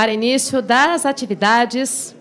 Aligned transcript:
Para 0.00 0.14
início 0.14 0.62
das 0.62 1.04
atividades 1.04 2.16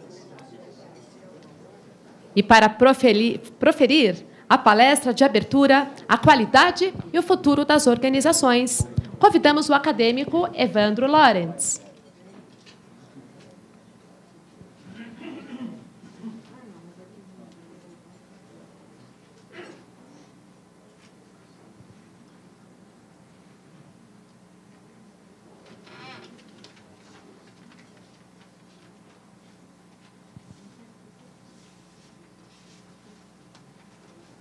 e 2.35 2.43
para 2.43 2.67
proferir, 2.67 4.25
a 4.49 4.57
palestra 4.57 5.13
de 5.13 5.23
abertura, 5.23 5.89
a 6.05 6.17
qualidade 6.17 6.93
e 7.13 7.17
o 7.17 7.23
futuro 7.23 7.63
das 7.63 7.87
organizações, 7.87 8.85
convidamos 9.17 9.69
o 9.69 9.73
acadêmico 9.73 10.49
Evandro 10.53 11.07
Lawrence. 11.07 11.79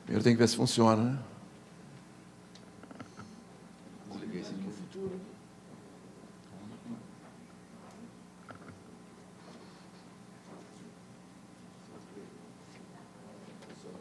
Primeiro 0.08 0.24
tem 0.24 0.32
que 0.32 0.38
ver 0.38 0.48
se 0.48 0.56
funciona, 0.56 1.02
né? 1.02 1.18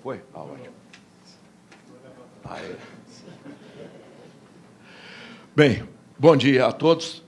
Foi? 0.02 0.24
Ah, 0.34 0.40
ótimo. 0.44 0.74
Aí. 2.46 2.78
Bem, 5.54 5.90
bom 6.18 6.38
dia 6.38 6.68
a 6.68 6.72
todos. 6.72 7.22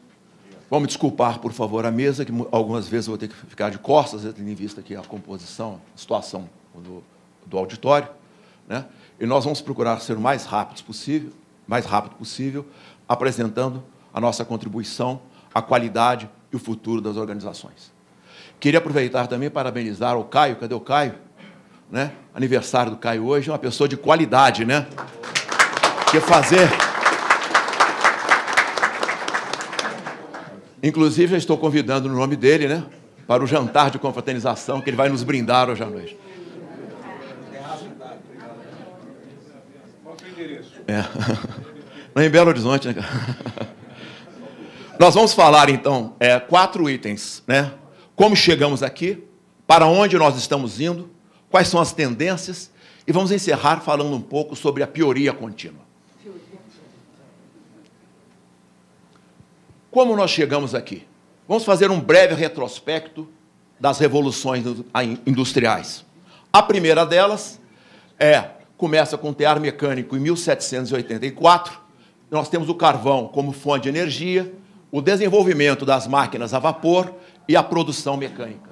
Vamos 0.70 0.88
desculpar, 0.88 1.40
por 1.42 1.52
favor, 1.52 1.86
a 1.86 1.92
mesa, 1.92 2.24
que 2.24 2.32
algumas 2.50 2.88
vezes 2.88 3.08
eu 3.08 3.12
vou 3.12 3.18
ter 3.18 3.28
que 3.28 3.36
ficar 3.36 3.72
de 3.72 3.78
costas, 3.78 4.22
tendo 4.34 4.50
em 4.50 4.56
vista 4.56 4.80
aqui 4.80 4.96
a 4.96 5.02
composição, 5.02 5.82
a 5.94 5.98
situação 5.98 6.50
do, 6.74 7.04
do 7.46 7.58
auditório. 7.58 8.19
Né? 8.70 8.86
E 9.20 9.26
nós 9.26 9.44
vamos 9.44 9.60
procurar 9.60 10.00
ser 10.00 10.16
o 10.16 10.22
mais 10.22 10.46
rápido 10.46 10.86
possível, 10.86 11.32
mais 11.68 11.86
rápido 11.86 12.16
possível, 12.16 12.66
apresentando 13.08 13.84
a 14.14 14.22
nossa 14.22 14.46
contribuição, 14.46 15.20
a 15.54 15.62
qualidade 15.62 16.30
e 16.54 16.56
o 16.56 16.60
futuro 16.60 17.02
das 17.02 17.18
organizações. 17.18 17.92
Queria 18.60 18.78
aproveitar 18.78 19.26
também 19.28 19.48
e 19.48 19.50
parabenizar 19.50 20.18
o 20.18 20.24
Caio, 20.24 20.58
cadê 20.58 20.76
o 20.76 20.80
Caio? 20.80 21.16
Né? 21.90 22.12
Aniversário 22.36 22.92
do 22.92 22.98
Caio 22.98 23.26
hoje, 23.26 23.50
uma 23.50 23.58
pessoa 23.58 23.88
de 23.88 23.98
qualidade, 23.98 24.64
né? 24.64 24.86
Que 26.12 26.20
fazer. 26.20 26.70
Inclusive, 30.82 31.32
já 31.32 31.38
estou 31.38 31.58
convidando 31.58 32.08
no 32.08 32.16
nome 32.16 32.36
dele, 32.36 32.68
né? 32.68 32.84
Para 33.28 33.44
o 33.44 33.48
jantar 33.48 33.90
de 33.90 34.00
confraternização 34.00 34.82
que 34.82 34.90
ele 34.90 34.98
vai 34.98 35.10
nos 35.10 35.24
brindar 35.24 35.70
hoje 35.70 35.84
à 35.84 35.88
noite. 35.88 36.18
É. 40.90 41.06
Lá 42.16 42.26
em 42.26 42.30
Belo 42.32 42.50
Horizonte, 42.50 42.88
né, 42.88 42.96
Nós 45.00 45.14
vamos 45.14 45.34
falar, 45.34 45.70
então, 45.70 46.16
é, 46.20 46.40
quatro 46.40 46.90
itens, 46.90 47.44
né? 47.46 47.72
Como 48.16 48.36
chegamos 48.36 48.82
aqui, 48.82 49.24
para 49.68 49.86
onde 49.86 50.18
nós 50.18 50.36
estamos 50.36 50.82
indo, 50.82 51.12
quais 51.50 51.68
são 51.68 51.80
as 51.80 51.94
tendências, 51.94 52.72
e 53.06 53.12
vamos 53.12 53.32
encerrar 53.32 53.82
falando 53.82 54.16
um 54.16 54.22
pouco 54.22 54.56
sobre 54.56 54.82
a 54.82 54.88
pioria 54.88 55.32
contínua. 55.32 55.88
Como 59.92 60.16
nós 60.16 60.32
chegamos 60.32 60.74
aqui? 60.74 61.08
Vamos 61.48 61.64
fazer 61.64 61.92
um 61.92 62.00
breve 62.00 62.34
retrospecto 62.34 63.30
das 63.80 64.00
revoluções 64.00 64.66
industriais. 65.26 66.04
A 66.52 66.64
primeira 66.64 67.06
delas 67.06 67.60
é 68.20 68.59
começa 68.80 69.18
com 69.18 69.32
o 69.32 69.34
tear 69.34 69.60
mecânico 69.60 70.16
em 70.16 70.22
1784. 70.22 71.78
Nós 72.32 72.48
temos 72.48 72.70
o 72.70 72.74
carvão 72.74 73.28
como 73.28 73.52
fonte 73.52 73.84
de 73.84 73.90
energia, 73.90 74.54
o 74.90 75.02
desenvolvimento 75.02 75.86
das 75.86 76.08
máquinas 76.08 76.54
a 76.54 76.60
vapor 76.60 77.14
e 77.46 77.58
a 77.58 77.62
produção 77.62 78.16
mecânica. 78.16 78.70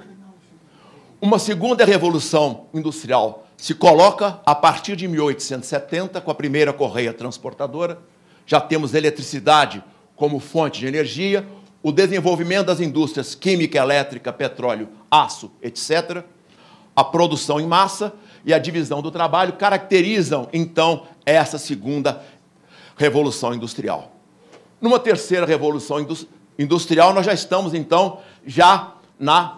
Uma 1.19 1.37
segunda 1.37 1.83
revolução 1.83 2.67
industrial 2.73 3.49
se 3.57 3.75
coloca 3.75 4.39
a 4.45 4.55
partir 4.55 4.95
de 4.95 5.09
1870, 5.09 6.21
com 6.21 6.31
a 6.31 6.35
primeira 6.35 6.71
correia 6.71 7.11
transportadora. 7.11 7.99
Já 8.45 8.61
temos 8.61 8.93
eletricidade 8.93 9.83
como 10.15 10.39
fonte 10.39 10.79
de 10.79 10.87
energia, 10.87 11.45
o 11.83 11.91
desenvolvimento 11.91 12.67
das 12.67 12.79
indústrias 12.79 13.35
química, 13.35 13.77
elétrica, 13.77 14.31
petróleo, 14.31 14.87
aço, 15.11 15.51
etc., 15.61 16.23
a 16.95 17.03
produção 17.03 17.59
em 17.59 17.67
massa 17.67 18.13
e 18.47 18.53
a 18.53 18.57
divisão 18.57 19.01
do 19.01 19.11
trabalho 19.11 19.53
caracterizam, 19.53 20.47
então, 20.53 21.05
essa 21.25 21.57
segunda 21.57 22.23
revolução 22.95 23.53
industrial. 23.53 24.13
Numa 24.79 24.97
terceira 24.97 25.45
revolução 25.45 25.97
industrial, 26.57 27.13
nós 27.13 27.25
já 27.25 27.33
estamos, 27.33 27.73
então, 27.73 28.19
já 28.45 28.93
na, 29.19 29.57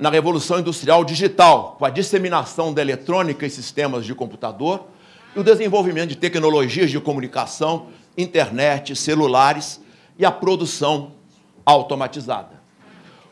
na 0.00 0.10
revolução 0.10 0.58
industrial 0.58 1.04
digital, 1.04 1.76
com 1.78 1.84
a 1.84 1.90
disseminação 1.90 2.74
da 2.74 2.82
eletrônica 2.82 3.46
e 3.46 3.50
sistemas 3.50 4.04
de 4.04 4.12
computador 4.12 4.88
e 5.36 5.38
o 5.38 5.44
desenvolvimento 5.44 6.08
de 6.08 6.16
tecnologias 6.16 6.90
de 6.90 6.98
comunicação, 6.98 7.86
internet, 8.18 8.96
celulares 8.96 9.80
e 10.18 10.26
a 10.26 10.32
produção 10.32 11.12
automatizada. 11.64 12.60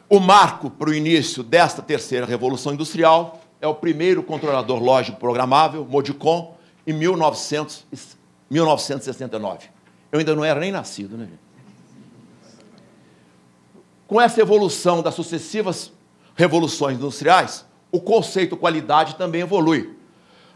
O 0.09 0.21
marco 0.21 0.71
para 0.71 0.91
o 0.91 0.95
início 0.95 1.43
desta 1.43 1.83
terceira 1.83 2.25
revolução 2.25 2.75
industrial 2.75 3.41
é 3.65 3.67
o 3.67 3.75
primeiro 3.75 4.23
controlador 4.23 4.79
lógico 4.79 5.19
programável, 5.19 5.87
Modicon, 5.87 6.55
em 6.87 6.93
1900, 6.93 7.87
1969. 8.51 9.69
Eu 10.13 10.19
ainda 10.19 10.37
não 10.37 10.45
era 10.45 10.61
nem 10.61 10.71
nascido, 10.71 11.17
né, 11.17 11.25
gente? 11.25 11.39
Com 14.07 14.21
essa 14.21 14.39
evolução 14.39 15.01
das 15.01 15.15
sucessivas 15.15 15.91
revoluções 16.37 16.99
industriais, 16.99 17.65
o 17.91 17.99
conceito 17.99 18.55
qualidade 18.55 19.15
também 19.15 19.41
evolui. 19.41 19.97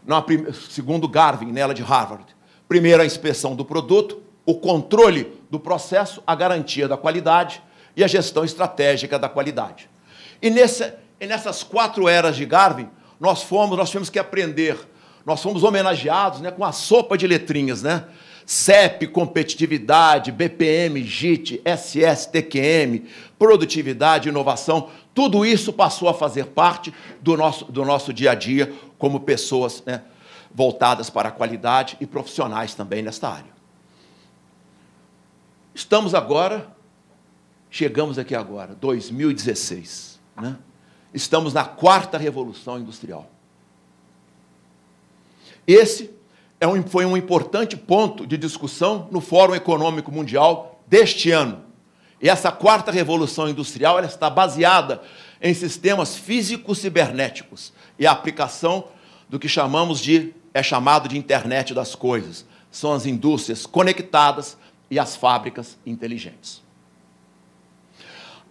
Na, 0.05 0.23
segundo 0.69 1.07
Garvin, 1.07 1.51
nela 1.51 1.73
de 1.73 1.81
Harvard. 1.81 2.27
Primeiro, 2.67 3.01
a 3.01 3.05
inspeção 3.07 3.55
do 3.55 3.65
produto, 3.65 4.21
o 4.45 4.53
controle 4.53 5.33
do 5.49 5.59
processo, 5.59 6.21
a 6.27 6.35
garantia 6.35 6.87
da 6.87 6.95
qualidade 6.95 7.63
e 7.97 8.03
a 8.03 8.07
gestão 8.07 8.45
estratégica 8.45 9.17
da 9.17 9.27
qualidade. 9.27 9.89
E, 10.39 10.51
nesse, 10.51 10.93
e 11.19 11.25
nessas 11.25 11.63
quatro 11.63 12.07
eras 12.07 12.35
de 12.35 12.45
Garvin, 12.45 12.87
nós 13.19 13.43
fomos, 13.43 13.77
nós 13.77 13.89
tivemos 13.89 14.09
que 14.09 14.19
aprender. 14.19 14.77
Nós 15.25 15.43
fomos 15.43 15.63
homenageados 15.63 16.41
né, 16.41 16.51
com 16.51 16.63
a 16.63 16.71
sopa 16.71 17.17
de 17.17 17.27
letrinhas, 17.27 17.83
né? 17.83 18.05
CEP, 18.45 19.05
competitividade, 19.07 20.31
BPM, 20.31 21.03
JIT, 21.03 21.61
SS, 21.63 22.31
TQM, 22.31 23.05
produtividade, 23.37 24.27
inovação, 24.27 24.89
tudo 25.13 25.45
isso 25.45 25.71
passou 25.71 26.09
a 26.09 26.15
fazer 26.15 26.47
parte 26.47 26.91
do 27.21 27.37
nosso, 27.37 27.65
do 27.65 27.85
nosso 27.85 28.11
dia 28.11 28.31
a 28.31 28.35
dia 28.35 28.73
como 28.97 29.19
pessoas 29.19 29.83
né, 29.85 30.01
voltadas 30.51 31.11
para 31.11 31.29
a 31.29 31.31
qualidade 31.31 31.95
e 32.01 32.07
profissionais 32.07 32.73
também 32.73 33.03
nesta 33.03 33.29
área. 33.29 33.51
Estamos 35.75 36.15
agora, 36.15 36.75
chegamos 37.69 38.17
aqui 38.17 38.33
agora, 38.33 38.73
2016, 38.73 40.19
né? 40.41 40.57
Estamos 41.13 41.53
na 41.53 41.65
quarta 41.65 42.17
revolução 42.17 42.79
industrial. 42.79 43.29
Esse 45.65 46.11
é 46.59 46.67
um, 46.67 46.83
foi 46.83 47.05
um 47.05 47.15
importante 47.15 47.77
ponto 47.77 48.25
de 48.25 48.37
discussão 48.37 49.07
no 49.11 49.21
Fórum 49.21 49.55
Econômico 49.55 50.11
Mundial 50.11 50.81
deste 50.87 51.31
ano. 51.31 51.63
E 52.21 52.27
essa 52.27 52.51
quarta 52.51 52.91
revolução 52.91 53.47
industrial 53.47 53.97
ela 53.97 54.07
está 54.07 54.29
baseada 54.29 55.01
em 55.41 55.53
sistemas 55.53 56.15
físicos 56.15 56.79
cibernéticos 56.79 57.71
e 57.97 58.05
a 58.05 58.11
aplicação 58.11 58.85
do 59.29 59.39
que 59.39 59.47
chamamos 59.47 59.99
de 59.99 60.33
é 60.53 60.61
chamado 60.61 61.07
de 61.07 61.17
internet 61.17 61.73
das 61.73 61.95
coisas. 61.95 62.45
São 62.71 62.91
as 62.91 63.05
indústrias 63.05 63.65
conectadas 63.65 64.57
e 64.89 64.99
as 64.99 65.15
fábricas 65.15 65.77
inteligentes. 65.85 66.61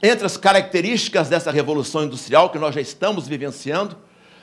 Entre 0.03 0.25
as 0.25 0.37
características 0.37 1.29
dessa 1.29 1.51
revolução 1.51 2.05
industrial 2.05 2.51
que 2.51 2.59
nós 2.59 2.75
já 2.75 2.81
estamos 2.81 3.27
vivenciando, 3.27 3.97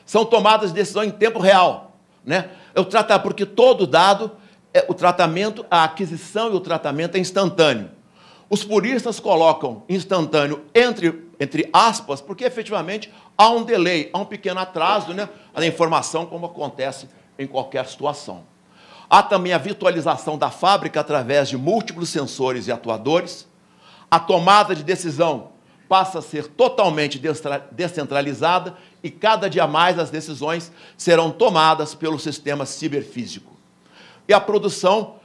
são 0.05 0.25
tomadas 0.25 0.69
de 0.69 0.75
decisão 0.75 1.03
em 1.03 1.11
tempo 1.11 1.39
real. 1.39 1.97
Né? 2.23 2.49
Eu 2.73 2.83
tratar, 2.85 3.19
porque 3.19 3.45
todo 3.45 3.87
dado, 3.87 4.31
é, 4.73 4.85
o 4.87 4.93
tratamento, 4.93 5.65
a 5.71 5.83
aquisição 5.83 6.51
e 6.51 6.55
o 6.55 6.59
tratamento 6.59 7.15
é 7.15 7.19
instantâneo. 7.19 7.89
Os 8.49 8.63
puristas 8.63 9.19
colocam 9.19 9.83
instantâneo 9.89 10.65
entre, 10.73 11.29
entre 11.39 11.69
aspas, 11.73 12.21
porque 12.21 12.43
efetivamente 12.43 13.11
há 13.37 13.49
um 13.49 13.63
delay, 13.63 14.09
há 14.13 14.19
um 14.19 14.25
pequeno 14.25 14.59
atraso 14.59 15.13
né, 15.13 15.27
na 15.55 15.65
informação, 15.65 16.25
como 16.25 16.45
acontece 16.45 17.07
em 17.39 17.47
qualquer 17.47 17.87
situação. 17.87 18.43
Há 19.09 19.23
também 19.23 19.53
a 19.53 19.57
virtualização 19.57 20.37
da 20.37 20.49
fábrica 20.51 20.99
através 20.99 21.49
de 21.49 21.57
múltiplos 21.57 22.09
sensores 22.09 22.67
e 22.67 22.71
atuadores, 22.71 23.47
a 24.15 24.19
tomada 24.19 24.73
de 24.73 24.81
decisão 24.81 25.49
passa 25.89 26.19
a 26.19 26.21
ser 26.21 26.47
totalmente 26.47 27.21
descentralizada 27.69 28.77
e 29.03 29.11
cada 29.11 29.49
dia 29.49 29.67
mais 29.67 29.99
as 29.99 30.09
decisões 30.09 30.71
serão 30.95 31.29
tomadas 31.29 31.93
pelo 31.93 32.17
sistema 32.17 32.65
ciberfísico. 32.65 33.51
E 34.25 34.33
a 34.33 34.39
produção 34.39 35.15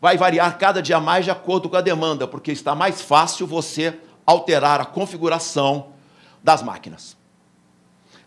vai 0.00 0.16
variar 0.16 0.56
cada 0.56 0.80
dia 0.80 0.98
mais 0.98 1.26
de 1.26 1.30
acordo 1.30 1.68
com 1.68 1.76
a 1.76 1.82
demanda, 1.82 2.26
porque 2.26 2.50
está 2.50 2.74
mais 2.74 3.02
fácil 3.02 3.46
você 3.46 4.00
alterar 4.24 4.80
a 4.80 4.86
configuração 4.86 5.88
das 6.42 6.62
máquinas. 6.62 7.18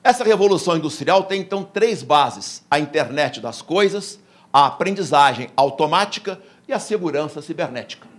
Essa 0.04 0.24
revolução 0.24 0.78
industrial 0.78 1.24
tem 1.24 1.42
então 1.42 1.64
três 1.64 2.04
bases: 2.04 2.64
a 2.70 2.78
internet 2.78 3.42
das 3.42 3.64
coisas, 3.64 4.20
a 4.54 4.68
aprendizagem 4.68 5.50
automática 5.58 6.40
e 6.68 6.72
a 6.72 6.78
segurança 6.78 7.42
cibernética. 7.42 8.13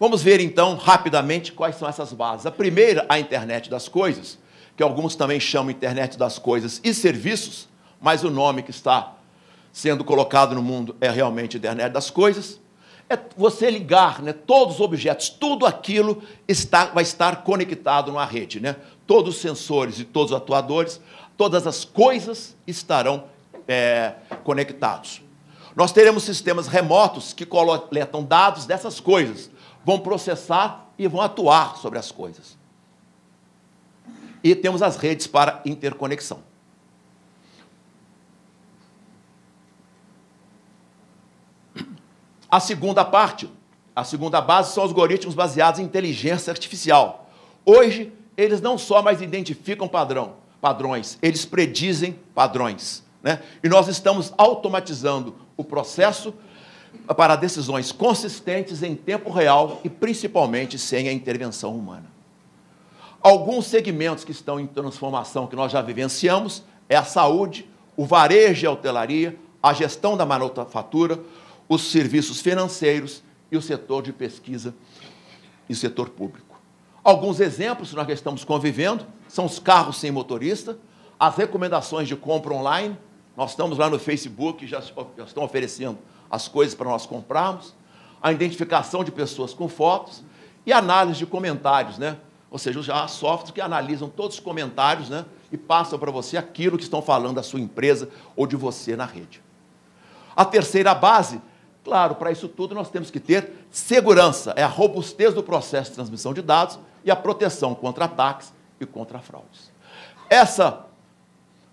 Vamos 0.00 0.22
ver 0.22 0.38
então 0.40 0.76
rapidamente 0.76 1.52
quais 1.52 1.76
são 1.76 1.88
essas 1.88 2.12
bases. 2.12 2.46
A 2.46 2.50
primeira, 2.50 3.04
a 3.08 3.18
internet 3.18 3.68
das 3.68 3.88
coisas, 3.88 4.38
que 4.76 4.82
alguns 4.82 5.16
também 5.16 5.40
chamam 5.40 5.70
internet 5.70 6.16
das 6.16 6.38
coisas 6.38 6.80
e 6.84 6.94
serviços, 6.94 7.68
mas 8.00 8.22
o 8.22 8.30
nome 8.30 8.62
que 8.62 8.70
está 8.70 9.14
sendo 9.72 10.04
colocado 10.04 10.54
no 10.54 10.62
mundo 10.62 10.96
é 11.00 11.10
realmente 11.10 11.56
internet 11.56 11.92
das 11.92 12.10
coisas. 12.10 12.60
É 13.10 13.18
você 13.36 13.70
ligar 13.70 14.22
né, 14.22 14.32
todos 14.32 14.76
os 14.76 14.80
objetos, 14.80 15.30
tudo 15.30 15.66
aquilo 15.66 16.22
está, 16.46 16.86
vai 16.86 17.02
estar 17.02 17.42
conectado 17.42 18.12
numa 18.12 18.24
rede. 18.24 18.60
Né? 18.60 18.76
Todos 19.04 19.34
os 19.34 19.40
sensores 19.40 19.98
e 19.98 20.04
todos 20.04 20.30
os 20.30 20.36
atuadores, 20.36 21.00
todas 21.36 21.66
as 21.66 21.84
coisas 21.84 22.56
estarão 22.66 23.24
é, 23.66 24.14
conectados. 24.44 25.22
Nós 25.74 25.90
teremos 25.90 26.22
sistemas 26.22 26.68
remotos 26.68 27.32
que 27.32 27.46
coletam 27.46 28.22
dados 28.22 28.66
dessas 28.66 29.00
coisas, 29.00 29.50
vão 29.84 29.98
processar 29.98 30.90
e 30.98 31.06
vão 31.06 31.20
atuar 31.20 31.76
sobre 31.76 31.98
as 31.98 32.10
coisas. 32.10 32.56
E 34.42 34.54
temos 34.54 34.82
as 34.82 34.96
redes 34.96 35.26
para 35.26 35.60
interconexão. 35.64 36.42
A 42.50 42.60
segunda 42.60 43.04
parte, 43.04 43.50
a 43.94 44.04
segunda 44.04 44.40
base 44.40 44.72
são 44.72 44.84
os 44.84 44.90
algoritmos 44.90 45.34
baseados 45.34 45.80
em 45.80 45.84
inteligência 45.84 46.50
artificial. 46.50 47.28
Hoje, 47.64 48.12
eles 48.36 48.60
não 48.60 48.78
só 48.78 49.02
mais 49.02 49.20
identificam 49.20 49.86
padrão, 49.86 50.34
padrões, 50.60 51.18
eles 51.20 51.44
predizem 51.44 52.18
padrões. 52.34 53.04
Né? 53.22 53.42
E 53.62 53.68
nós 53.68 53.88
estamos 53.88 54.32
automatizando 54.38 55.36
o 55.56 55.64
processo 55.64 56.32
para 57.16 57.36
decisões 57.36 57.92
consistentes 57.92 58.82
em 58.82 58.94
tempo 58.94 59.30
real 59.30 59.80
e 59.84 59.88
principalmente 59.88 60.78
sem 60.78 61.08
a 61.08 61.12
intervenção 61.12 61.74
humana. 61.74 62.06
Alguns 63.20 63.66
segmentos 63.66 64.24
que 64.24 64.32
estão 64.32 64.60
em 64.60 64.66
transformação 64.66 65.46
que 65.46 65.56
nós 65.56 65.72
já 65.72 65.82
vivenciamos 65.82 66.62
é 66.88 66.96
a 66.96 67.04
saúde, 67.04 67.68
o 67.96 68.04
varejo 68.04 68.64
e 68.64 68.66
a 68.66 68.70
hotelaria, 68.70 69.36
a 69.62 69.72
gestão 69.72 70.16
da 70.16 70.24
manufatura, 70.24 71.18
os 71.68 71.90
serviços 71.90 72.40
financeiros 72.40 73.22
e 73.50 73.56
o 73.56 73.62
setor 73.62 74.02
de 74.02 74.12
pesquisa 74.12 74.74
e 75.68 75.72
o 75.72 75.76
setor 75.76 76.10
público. 76.10 76.60
Alguns 77.02 77.40
exemplos 77.40 77.90
que 77.90 77.96
nós 77.96 78.08
estamos 78.08 78.44
convivendo 78.44 79.06
são 79.26 79.46
os 79.46 79.58
carros 79.58 79.98
sem 79.98 80.10
motorista, 80.10 80.78
as 81.18 81.36
recomendações 81.36 82.06
de 82.06 82.14
compra 82.14 82.54
online, 82.54 82.96
nós 83.36 83.50
estamos 83.50 83.78
lá 83.78 83.88
no 83.90 83.98
Facebook, 83.98 84.66
já, 84.66 84.80
já 84.80 85.24
estão 85.24 85.42
oferecendo 85.42 85.98
as 86.30 86.48
coisas 86.48 86.74
para 86.74 86.88
nós 86.88 87.06
comprarmos, 87.06 87.74
a 88.22 88.32
identificação 88.32 89.04
de 89.04 89.10
pessoas 89.10 89.54
com 89.54 89.68
fotos 89.68 90.22
e 90.66 90.72
análise 90.72 91.18
de 91.18 91.26
comentários, 91.26 91.98
né? 91.98 92.18
Ou 92.50 92.58
seja, 92.58 92.82
já 92.82 93.04
há 93.04 93.08
softwares 93.08 93.50
que 93.50 93.60
analisam 93.60 94.08
todos 94.08 94.36
os 94.36 94.40
comentários, 94.40 95.08
né? 95.08 95.24
E 95.52 95.56
passam 95.56 95.98
para 95.98 96.10
você 96.10 96.36
aquilo 96.36 96.76
que 96.76 96.82
estão 96.82 97.00
falando 97.00 97.36
da 97.36 97.42
sua 97.42 97.60
empresa 97.60 98.08
ou 98.34 98.46
de 98.46 98.56
você 98.56 98.96
na 98.96 99.04
rede. 99.04 99.42
A 100.34 100.44
terceira 100.44 100.94
base, 100.94 101.40
claro, 101.84 102.14
para 102.14 102.30
isso 102.30 102.48
tudo 102.48 102.74
nós 102.74 102.90
temos 102.90 103.10
que 103.10 103.20
ter 103.20 103.66
segurança, 103.70 104.52
é 104.56 104.62
a 104.62 104.68
robustez 104.68 105.34
do 105.34 105.42
processo 105.42 105.90
de 105.90 105.96
transmissão 105.96 106.32
de 106.32 106.42
dados 106.42 106.78
e 107.04 107.10
a 107.10 107.16
proteção 107.16 107.74
contra 107.74 108.06
ataques 108.06 108.52
e 108.80 108.86
contra 108.86 109.18
fraudes. 109.18 109.72
Essa 110.30 110.86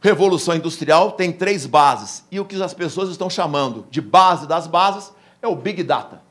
revolução 0.06 0.56
industrial 0.56 1.14
tem 1.14 1.32
três 1.32 1.66
bases. 1.66 2.24
E 2.32 2.40
o 2.40 2.46
que 2.46 2.62
as 2.62 2.76
pessoas 2.76 3.10
estão 3.10 3.28
chamando 3.28 3.88
de 3.90 4.00
base 4.00 4.48
das 4.48 4.68
bases 4.68 5.12
é 5.42 5.48
o 5.48 5.56
Big 5.56 5.82
Data, 5.82 6.22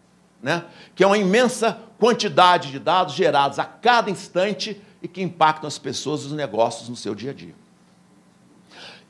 né? 0.41 0.65
que 0.95 1.03
é 1.03 1.07
uma 1.07 1.19
imensa 1.19 1.79
quantidade 1.99 2.71
de 2.71 2.79
dados 2.79 3.15
gerados 3.15 3.59
a 3.59 3.65
cada 3.65 4.11
instante 4.11 4.81
e 5.03 5.09
que 5.09 5.21
impactam 5.21 5.67
as 5.67 5.77
pessoas 5.77 6.23
e 6.23 6.27
os 6.27 6.33
negócios 6.33 6.89
no 6.89 6.95
seu 6.95 7.17
dia 7.17 7.33
a 7.33 7.35
dia. 7.35 7.55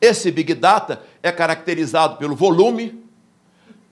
Esse 0.00 0.30
Big 0.30 0.54
Data 0.54 1.02
é 1.22 1.30
caracterizado 1.30 2.16
pelo 2.16 2.34
volume, 2.34 3.04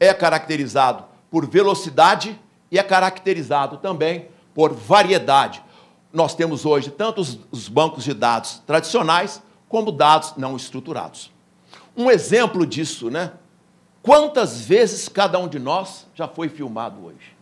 é 0.01 0.13
caracterizado 0.15 1.05
por 1.31 1.47
velocidade 1.47 2.39
e 2.71 2.79
é 2.79 2.83
caracterizado 2.83 3.77
também 3.77 4.29
por 4.55 4.73
variedade. 4.73 5.63
Nós 6.11 6.35
temos 6.35 6.65
hoje 6.65 6.91
tanto 6.91 7.21
os 7.21 7.69
bancos 7.69 8.05
de 8.05 8.15
dados 8.15 8.63
tradicionais 8.67 9.43
como 9.73 9.91
dados 9.91 10.35
não 10.37 10.55
estruturados. 10.55 11.33
Um 11.97 12.11
exemplo 12.11 12.67
disso, 12.67 13.09
né? 13.09 13.33
Quantas 14.03 14.61
vezes 14.61 15.09
cada 15.09 15.39
um 15.39 15.49
de 15.49 15.59
nós 15.59 16.07
já 16.15 16.29
foi 16.29 16.51
filmado 16.51 17.03
hoje? 17.03 17.35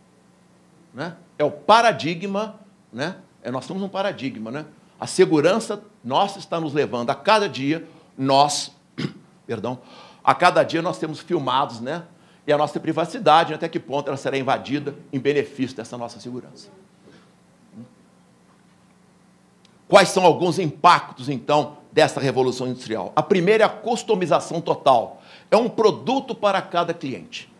Né? 0.95 1.17
É 1.37 1.43
o 1.43 1.51
paradigma, 1.51 2.61
né? 2.93 3.17
É, 3.43 3.51
nós 3.51 3.65
somos 3.65 3.83
um 3.83 3.89
paradigma, 3.89 4.49
né? 4.49 4.65
A 5.01 5.09
segurança 5.09 5.83
nossa 6.05 6.39
está 6.39 6.61
nos 6.61 6.73
levando 6.73 7.11
a 7.11 7.17
cada 7.17 7.49
dia, 7.49 7.89
nós, 8.17 8.71
perdão, 9.45 9.81
a 10.23 10.33
cada 10.33 10.63
dia 10.63 10.81
nós 10.81 10.99
temos 10.99 11.19
filmados, 11.19 11.81
né? 11.81 12.05
E 12.47 12.53
a 12.53 12.57
nossa 12.57 12.79
privacidade, 12.79 13.53
até 13.53 13.69
que 13.69 13.81
ponto 13.81 14.07
ela 14.07 14.17
será 14.17 14.39
invadida 14.39 14.95
em 15.13 15.19
benefício 15.19 15.77
dessa 15.77 15.99
nossa 15.99 16.21
segurança. 16.21 16.69
Quais 19.89 20.11
são 20.11 20.25
alguns 20.25 20.61
impactos, 20.61 21.29
então, 21.29 21.80
dessa 21.93 22.21
revolução 22.21 22.69
industrial. 22.69 23.13
A 23.17 23.23
primeira 23.23 23.65
é 23.65 23.67
a 23.67 23.71
customização 23.71 24.61
total. 24.61 25.23
É 25.51 25.57
um 25.57 25.69
produto 25.69 26.35
para 26.35 26.63
cada 26.63 26.95
cliente. 26.95 27.51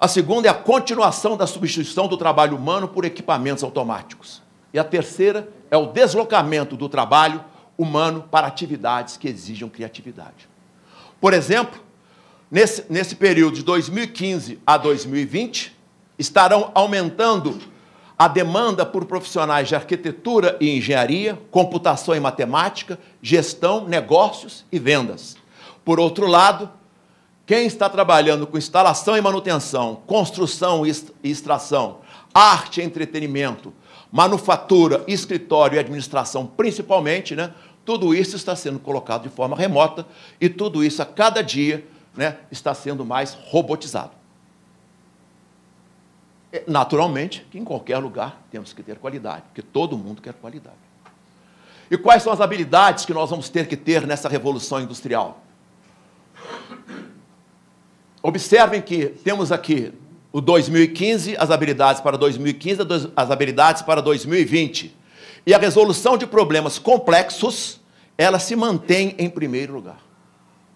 A 0.00 0.08
segunda 0.08 0.48
é 0.48 0.50
a 0.50 0.54
continuação 0.54 1.36
da 1.36 1.46
substituição 1.46 2.08
do 2.08 2.16
trabalho 2.16 2.56
humano 2.56 2.88
por 2.88 3.04
equipamentos 3.04 3.62
automáticos. 3.62 4.42
E 4.72 4.78
a 4.78 4.84
terceira 4.84 5.48
é 5.70 5.76
o 5.76 5.86
deslocamento 5.86 6.76
do 6.76 6.88
trabalho 6.88 7.44
humano 7.78 8.24
para 8.30 8.46
atividades 8.46 9.16
que 9.16 9.28
exijam 9.28 9.68
criatividade. 9.68 10.48
Por 11.20 11.32
exemplo, 11.32 11.80
nesse, 12.50 12.84
nesse 12.90 13.16
período 13.16 13.56
de 13.56 13.62
2015 13.62 14.58
a 14.66 14.76
2020, 14.76 15.76
estarão 16.18 16.70
aumentando 16.74 17.58
a 18.18 18.28
demanda 18.28 18.86
por 18.86 19.04
profissionais 19.06 19.68
de 19.68 19.74
arquitetura 19.74 20.56
e 20.60 20.76
engenharia, 20.76 21.38
computação 21.50 22.14
e 22.14 22.20
matemática, 22.20 22.98
gestão, 23.20 23.86
negócios 23.86 24.64
e 24.70 24.78
vendas. 24.78 25.36
Por 25.84 25.98
outro 25.98 26.26
lado, 26.26 26.70
quem 27.46 27.66
está 27.66 27.90
trabalhando 27.90 28.46
com 28.46 28.56
instalação 28.56 29.16
e 29.16 29.20
manutenção, 29.20 30.00
construção 30.06 30.86
e 30.86 30.92
extração, 31.22 31.98
arte 32.32 32.80
e 32.80 32.84
entretenimento, 32.84 33.72
manufatura, 34.10 35.04
escritório 35.06 35.76
e 35.76 35.78
administração, 35.78 36.46
principalmente, 36.46 37.34
né, 37.34 37.52
tudo 37.84 38.14
isso 38.14 38.36
está 38.36 38.56
sendo 38.56 38.78
colocado 38.78 39.24
de 39.24 39.28
forma 39.28 39.56
remota 39.56 40.06
e 40.40 40.48
tudo 40.48 40.82
isso 40.82 41.02
a 41.02 41.04
cada 41.04 41.42
dia 41.42 41.86
né, 42.16 42.38
está 42.50 42.72
sendo 42.72 43.04
mais 43.04 43.34
robotizado. 43.34 44.23
É, 46.54 46.62
naturalmente 46.68 47.44
que 47.50 47.58
em 47.58 47.64
qualquer 47.64 47.98
lugar 47.98 48.40
temos 48.48 48.72
que 48.72 48.80
ter 48.80 48.96
qualidade, 48.98 49.42
porque 49.46 49.60
todo 49.60 49.98
mundo 49.98 50.22
quer 50.22 50.34
qualidade. 50.34 50.76
E 51.90 51.98
quais 51.98 52.22
são 52.22 52.32
as 52.32 52.40
habilidades 52.40 53.04
que 53.04 53.12
nós 53.12 53.28
vamos 53.28 53.48
ter 53.48 53.66
que 53.66 53.76
ter 53.76 54.06
nessa 54.06 54.28
revolução 54.28 54.80
industrial? 54.80 55.42
Observem 58.22 58.80
que 58.80 59.06
temos 59.06 59.50
aqui 59.50 59.92
o 60.32 60.40
2015, 60.40 61.36
as 61.36 61.50
habilidades 61.50 62.00
para 62.00 62.16
2015, 62.16 62.82
as 63.16 63.32
habilidades 63.32 63.82
para 63.82 64.00
2020. 64.00 64.96
E 65.44 65.52
a 65.52 65.58
resolução 65.58 66.16
de 66.16 66.24
problemas 66.24 66.78
complexos, 66.78 67.80
ela 68.16 68.38
se 68.38 68.54
mantém 68.54 69.16
em 69.18 69.28
primeiro 69.28 69.74
lugar. 69.74 69.98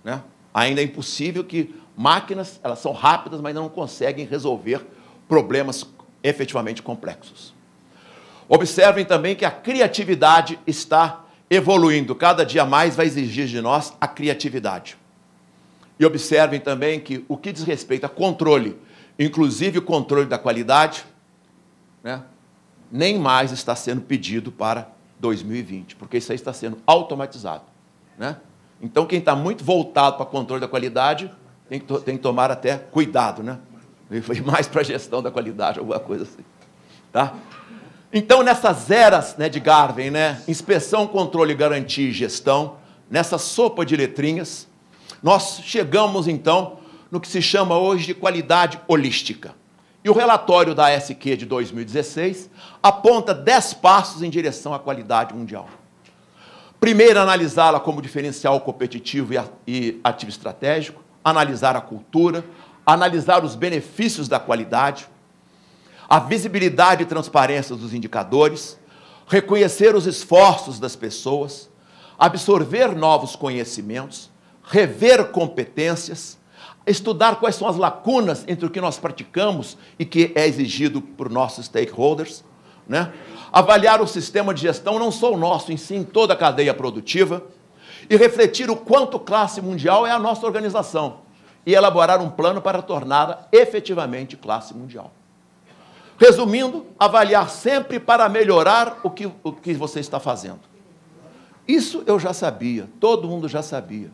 Né? 0.02 0.20
Ainda 0.52 0.80
é 0.80 0.84
impossível 0.84 1.44
que 1.44 1.72
máquinas, 1.96 2.58
elas 2.64 2.80
são 2.80 2.90
rápidas, 2.90 3.40
mas 3.40 3.54
não 3.54 3.68
conseguem 3.68 4.26
resolver 4.26 4.78
problemas 4.78 4.97
efetivamente 6.22 6.82
complexos. 6.82 7.54
Observem 8.48 9.04
também 9.04 9.36
que 9.36 9.44
a 9.44 9.50
criatividade 9.50 10.58
está 10.66 11.24
evoluindo, 11.50 12.14
cada 12.14 12.44
dia 12.44 12.64
mais 12.64 12.96
vai 12.96 13.06
exigir 13.06 13.46
de 13.46 13.60
nós 13.60 13.92
a 14.00 14.06
criatividade. 14.08 14.96
E 15.98 16.06
observem 16.06 16.60
também 16.60 17.00
que 17.00 17.24
o 17.28 17.36
que 17.36 17.52
diz 17.52 17.64
respeito 17.64 18.04
a 18.04 18.08
controle, 18.08 18.78
inclusive 19.18 19.78
o 19.78 19.82
controle 19.82 20.26
da 20.26 20.38
qualidade, 20.38 21.04
né, 22.02 22.22
nem 22.90 23.18
mais 23.18 23.52
está 23.52 23.74
sendo 23.74 24.02
pedido 24.02 24.52
para 24.52 24.90
2020, 25.20 25.96
porque 25.96 26.18
isso 26.18 26.32
aí 26.32 26.36
está 26.36 26.52
sendo 26.52 26.78
automatizado. 26.86 27.64
Né? 28.16 28.36
Então, 28.80 29.06
quem 29.06 29.18
está 29.18 29.34
muito 29.34 29.64
voltado 29.64 30.16
para 30.16 30.26
controle 30.26 30.60
da 30.60 30.68
qualidade 30.68 31.30
tem 31.68 31.80
que, 31.80 32.00
tem 32.00 32.16
que 32.16 32.22
tomar 32.22 32.50
até 32.50 32.78
cuidado, 32.78 33.42
né? 33.42 33.58
E 34.10 34.40
mais 34.40 34.66
para 34.66 34.80
a 34.80 34.84
gestão 34.84 35.22
da 35.22 35.30
qualidade, 35.30 35.78
alguma 35.78 36.00
coisa 36.00 36.24
assim. 36.24 36.44
Tá? 37.12 37.34
Então, 38.12 38.42
nessas 38.42 38.90
eras 38.90 39.36
né, 39.36 39.48
de 39.48 39.60
Garvey, 39.60 40.10
né, 40.10 40.42
inspeção, 40.48 41.06
controle, 41.06 41.54
garantia 41.54 42.08
e 42.08 42.12
gestão, 42.12 42.76
nessa 43.10 43.36
sopa 43.36 43.84
de 43.84 43.96
letrinhas, 43.96 44.66
nós 45.22 45.60
chegamos 45.62 46.26
então 46.26 46.78
no 47.10 47.20
que 47.20 47.28
se 47.28 47.42
chama 47.42 47.76
hoje 47.76 48.06
de 48.06 48.14
qualidade 48.14 48.80
holística. 48.86 49.54
E 50.04 50.08
o 50.08 50.14
relatório 50.14 50.74
da 50.74 50.90
SQ 50.90 51.36
de 51.36 51.46
2016 51.46 52.50
aponta 52.82 53.34
10 53.34 53.74
passos 53.74 54.22
em 54.22 54.30
direção 54.30 54.72
à 54.72 54.78
qualidade 54.78 55.34
mundial. 55.34 55.68
Primeiro, 56.80 57.18
analisá-la 57.18 57.80
como 57.80 58.00
diferencial 58.00 58.60
competitivo 58.60 59.34
e 59.66 60.00
ativo 60.04 60.30
estratégico, 60.30 61.02
analisar 61.24 61.76
a 61.76 61.80
cultura, 61.80 62.44
analisar 62.94 63.44
os 63.44 63.54
benefícios 63.54 64.28
da 64.28 64.40
qualidade, 64.40 65.06
a 66.08 66.18
visibilidade 66.18 67.02
e 67.02 67.06
transparência 67.06 67.76
dos 67.76 67.92
indicadores, 67.92 68.78
reconhecer 69.26 69.94
os 69.94 70.06
esforços 70.06 70.80
das 70.80 70.96
pessoas, 70.96 71.68
absorver 72.18 72.96
novos 72.96 73.36
conhecimentos, 73.36 74.30
rever 74.64 75.26
competências, 75.26 76.38
estudar 76.86 77.36
quais 77.36 77.56
são 77.56 77.68
as 77.68 77.76
lacunas 77.76 78.42
entre 78.48 78.64
o 78.64 78.70
que 78.70 78.80
nós 78.80 78.96
praticamos 78.96 79.76
e 79.98 80.06
que 80.06 80.32
é 80.34 80.46
exigido 80.46 81.02
por 81.02 81.28
nossos 81.28 81.66
stakeholders, 81.66 82.42
né? 82.88 83.12
avaliar 83.52 84.00
o 84.00 84.06
sistema 84.06 84.54
de 84.54 84.62
gestão, 84.62 84.98
não 84.98 85.12
só 85.12 85.34
o 85.34 85.36
nosso, 85.36 85.70
em 85.70 85.76
si, 85.76 85.94
em 85.94 86.04
toda 86.04 86.32
a 86.32 86.36
cadeia 86.36 86.72
produtiva, 86.72 87.44
e 88.08 88.16
refletir 88.16 88.70
o 88.70 88.76
quanto 88.76 89.20
classe 89.20 89.60
mundial 89.60 90.06
é 90.06 90.10
a 90.10 90.18
nossa 90.18 90.46
organização, 90.46 91.27
e 91.68 91.74
elaborar 91.74 92.18
um 92.18 92.30
plano 92.30 92.62
para 92.62 92.80
torná-la 92.80 93.46
efetivamente 93.52 94.38
classe 94.38 94.72
mundial. 94.72 95.12
Resumindo, 96.16 96.86
avaliar 96.98 97.50
sempre 97.50 98.00
para 98.00 98.26
melhorar 98.26 99.00
o 99.02 99.10
que, 99.10 99.30
o 99.44 99.52
que 99.52 99.74
você 99.74 100.00
está 100.00 100.18
fazendo. 100.18 100.60
Isso 101.68 102.02
eu 102.06 102.18
já 102.18 102.32
sabia, 102.32 102.88
todo 102.98 103.28
mundo 103.28 103.46
já 103.50 103.60
sabia. 103.60 104.10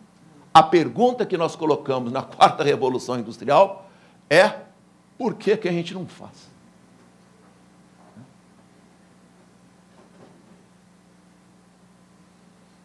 A 0.53 0.65
pergunta 0.65 1.25
que 1.25 1.37
nós 1.37 1.55
colocamos 1.55 2.11
na 2.11 2.23
quarta 2.27 2.65
revolução 2.65 3.21
industrial 3.21 3.89
é: 4.29 4.55
por 5.17 5.35
que, 5.35 5.57
que 5.57 5.69
a 5.69 5.73
gente 5.73 5.95
não 5.95 6.09
faz? 6.09 6.53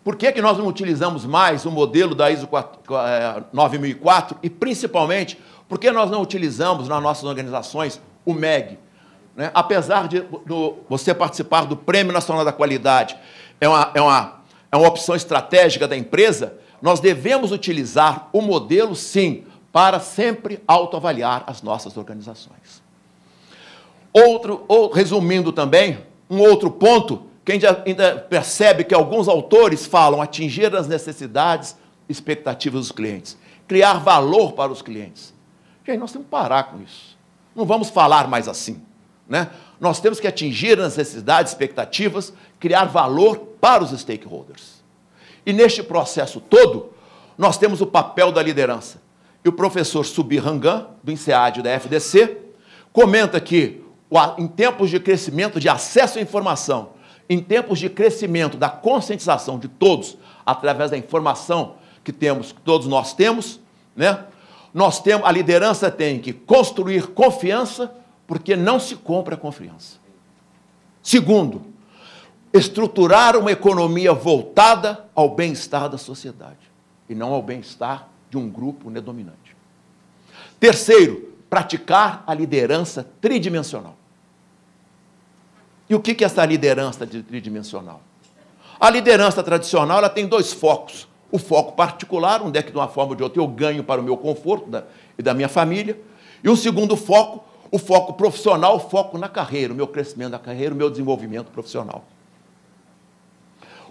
Por 0.10 0.16
que, 0.16 0.32
que 0.32 0.42
nós 0.42 0.58
não 0.58 0.66
utilizamos 0.66 1.24
mais 1.24 1.68
o 1.68 1.72
modelo 1.72 2.16
da 2.16 2.32
ISO 2.32 2.50
9004 3.54 4.38
é, 4.42 4.48
e, 4.48 4.50
principalmente, 4.50 5.40
por 5.68 5.78
que 5.78 5.92
nós 5.92 6.10
não 6.10 6.24
utilizamos 6.24 6.88
nas 6.88 7.04
nossas 7.04 7.26
organizações 7.26 8.02
o 8.26 8.34
MEG? 8.34 8.80
Né? 9.36 9.52
Apesar 9.54 10.08
de 10.08 10.22
do, 10.22 10.78
você 10.90 11.14
participar 11.14 11.68
do 11.68 11.78
Prêmio 11.78 12.12
Nacional 12.12 12.44
da 12.44 12.52
Qualidade, 12.52 13.16
é 13.62 13.70
uma, 13.70 13.92
é, 13.94 14.02
uma, 14.02 14.42
é 14.72 14.78
uma 14.78 14.88
opção 14.88 15.16
estratégica 15.16 15.88
da 15.88 15.96
empresa, 15.96 16.56
nós 16.82 17.00
devemos 17.00 17.52
utilizar 17.52 18.30
o 18.34 18.42
modelo, 18.42 18.96
sim, 18.96 19.44
para 19.72 20.00
sempre 20.00 20.60
autoavaliar 20.68 21.44
as 21.46 21.62
nossas 21.62 21.98
organizações. 21.98 22.82
Outro, 24.12 24.66
ou, 24.68 24.90
resumindo 24.92 25.52
também, 25.52 26.00
um 26.28 26.40
outro 26.40 26.72
ponto 26.72 27.29
quem 27.50 27.60
ainda 27.84 28.16
percebe 28.16 28.84
que 28.84 28.94
alguns 28.94 29.28
autores 29.28 29.84
falam 29.84 30.22
atingir 30.22 30.76
as 30.76 30.88
necessidades, 30.88 31.76
expectativas 32.08 32.82
dos 32.82 32.92
clientes, 32.92 33.36
criar 33.68 33.94
valor 33.94 34.52
para 34.52 34.72
os 34.72 34.84
clientes. 34.84 35.34
Gente, 35.84 35.98
nós 35.98 36.12
temos 36.12 36.28
que 36.28 36.32
parar 36.32 36.66
com 36.66 36.80
isso. 36.80 37.18
Não 37.56 37.66
vamos 37.66 37.90
falar 37.90 38.28
mais 38.28 38.48
assim. 38.48 38.80
Né? 39.28 39.50
Nós 39.80 40.00
temos 40.00 40.20
que 40.20 40.28
atingir 40.28 40.80
as 40.80 40.96
necessidades, 40.96 41.52
expectativas, 41.52 42.32
criar 42.60 42.86
valor 42.86 43.40
para 43.60 43.84
os 43.84 44.00
stakeholders. 44.00 44.84
E 45.44 45.52
neste 45.52 45.82
processo 45.82 46.40
todo, 46.40 46.94
nós 47.36 47.58
temos 47.58 47.82
o 47.82 47.88
papel 47.88 48.32
da 48.32 48.44
liderança. 48.44 49.02
E 49.44 49.50
o 49.50 49.54
professor 49.54 50.06
Subir 50.06 50.44
Rangan, 50.44 50.86
do 51.04 51.12
INSEAD 51.12 51.64
da 51.64 51.72
FDC, 51.72 52.38
comenta 52.94 53.40
que 53.40 53.84
em 54.38 54.48
tempos 54.48 54.92
de 54.92 55.00
crescimento 55.00 55.60
de 55.60 55.68
acesso 55.68 56.20
à 56.20 56.22
informação 56.22 56.99
em 57.30 57.40
tempos 57.40 57.78
de 57.78 57.90
crescimento 57.90 58.58
da 58.58 58.70
conscientização 58.70 59.60
de 59.60 59.68
todos, 59.68 60.18
através 60.44 60.90
da 60.90 60.98
informação 60.98 61.76
que 62.04 62.12
temos, 62.12 62.52
que 62.52 62.62
todos 62.62 62.88
nós 62.88 63.14
temos, 63.14 63.60
né? 63.96 64.26
Nós 64.74 65.00
temos, 65.02 65.28
a 65.28 65.32
liderança 65.32 65.92
tem 65.92 66.20
que 66.20 66.34
construir 66.34 67.08
confiança, 67.08 67.94
porque 68.26 68.56
não 68.56 68.80
se 68.80 68.96
compra 68.96 69.38
confiança. 69.38 69.98
Segundo, 71.02 71.62
estruturar 72.54 73.36
uma 73.36 73.52
economia 73.52 74.14
voltada 74.14 75.06
ao 75.16 75.36
bem-estar 75.36 75.90
da 75.90 75.98
sociedade 75.98 76.72
e 77.08 77.16
não 77.16 77.34
ao 77.34 77.42
bem-estar 77.42 78.10
de 78.30 78.38
um 78.38 78.50
grupo 78.50 78.90
dominante. 79.02 79.56
Terceiro, 80.60 81.34
praticar 81.50 82.24
a 82.28 82.34
liderança 82.34 83.08
tridimensional. 83.20 83.99
E 85.90 85.96
o 85.96 86.00
que 86.00 86.24
é 86.24 86.26
essa 86.26 86.46
liderança 86.46 87.08
tridimensional? 87.08 88.02
A 88.80 88.90
liderança 88.90 89.42
tradicional 89.42 89.98
ela 89.98 90.10
tem 90.10 90.28
dois 90.28 90.54
focos. 90.54 91.08
O 91.32 91.38
foco 91.38 91.74
particular, 91.74 92.42
onde 92.42 92.58
é 92.58 92.64
que 92.64 92.72
de 92.72 92.78
uma 92.78 92.88
forma 92.88 93.12
ou 93.12 93.16
de 93.16 93.24
outra 93.24 93.42
eu 93.42 93.48
ganho 93.48 93.84
para 93.84 94.00
o 94.00 94.04
meu 94.04 94.16
conforto 94.16 94.70
da, 94.70 94.84
e 95.18 95.24
da 95.24 95.34
minha 95.34 95.50
família. 95.50 96.00
E 96.44 96.50
o 96.50 96.56
segundo 96.56 96.96
foco, 96.96 97.44
o 97.72 97.78
foco 97.78 98.14
profissional, 98.14 98.78
o 98.78 98.80
foco 98.80 99.18
na 99.18 99.28
carreira, 99.28 99.74
o 99.74 99.76
meu 99.76 99.88
crescimento 99.88 100.32
da 100.32 100.40
carreira, 100.40 100.74
o 100.74 100.78
meu 100.78 100.90
desenvolvimento 100.90 101.48
profissional. 101.48 102.06